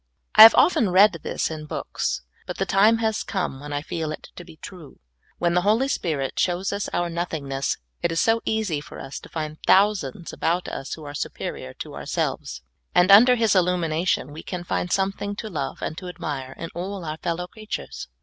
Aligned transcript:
I 0.33 0.41
have 0.41 0.55
often 0.55 0.89
read 0.89 1.19
this 1.21 1.51
in 1.51 1.67
books, 1.67 2.23
but 2.47 2.57
the 2.57 2.65
time 2.65 2.97
has 2.97 3.21
come 3.21 3.59
when 3.59 3.71
I 3.71 3.83
feel 3.83 4.11
it 4.11 4.29
to 4.35 4.43
be 4.43 4.57
true. 4.57 4.99
When 5.37 5.53
the 5.53 5.61
Holy 5.61 5.87
Spirit 5.87 6.39
shows 6.39 6.73
us 6.73 6.89
our 6.89 7.07
nothingness, 7.07 7.77
it 8.01 8.11
is 8.11 8.19
so 8.19 8.41
easy 8.43 8.81
for 8.81 8.99
us 8.99 9.19
to 9.19 9.29
find 9.29 9.59
thousands 9.67 10.33
about 10.33 10.67
us 10.67 10.95
who 10.95 11.03
are 11.03 11.13
superior 11.13 11.75
to 11.75 11.93
ourselves, 11.93 12.63
and 12.95 13.11
under 13.11 13.35
His 13.35 13.55
illumination 13.55 14.31
we 14.31 14.41
can 14.41 14.63
find 14.63 14.91
something 14.91 15.35
to 15.35 15.51
love 15.51 15.83
and 15.83 15.95
to 15.99 16.07
admire 16.07 16.55
in 16.57 16.71
all 16.73 17.05
our 17.05 17.17
fellow 17.17 17.45
creatures. 17.45 18.07